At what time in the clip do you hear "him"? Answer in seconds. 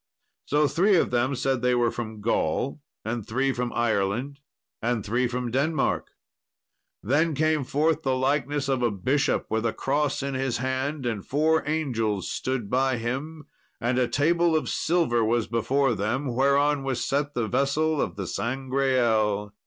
12.97-13.45